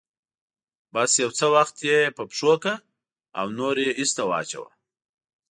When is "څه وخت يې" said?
1.37-1.99